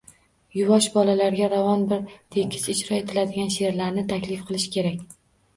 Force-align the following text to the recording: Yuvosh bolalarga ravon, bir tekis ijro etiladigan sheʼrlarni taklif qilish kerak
Yuvosh 0.59 0.85
bolalarga 0.95 1.49
ravon, 1.51 1.83
bir 1.91 2.15
tekis 2.37 2.65
ijro 2.75 2.97
etiladigan 3.01 3.53
sheʼrlarni 3.59 4.07
taklif 4.15 4.43
qilish 4.51 4.67
kerak 4.79 5.09